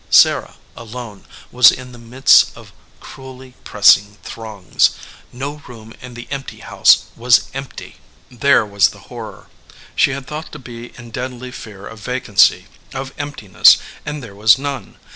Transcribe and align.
Sarah, 0.09 0.55
alone, 0.75 1.25
was 1.51 1.71
in 1.71 1.91
the 1.91 1.99
midst 1.99 2.57
of 2.57 2.73
cruelly 2.99 3.53
pressing 3.63 4.17
throngs. 4.23 4.95
No 5.31 5.61
room 5.67 5.93
in 6.01 6.15
the 6.15 6.27
empty 6.31 6.61
house 6.61 7.03
was 7.15 7.51
empty. 7.53 7.97
There 8.31 8.65
was 8.65 8.87
the 8.89 9.11
horror. 9.13 9.45
She 9.95 10.13
had 10.13 10.25
thought 10.25 10.51
to 10.53 10.57
be 10.57 10.91
in 10.97 11.11
deadly 11.11 11.51
fear 11.51 11.85
of 11.85 11.99
vacancy, 11.99 12.65
of 12.95 13.13
emptiness, 13.19 13.77
and 14.03 14.23
there 14.23 14.33
was 14.33 14.57
none. 14.57 14.97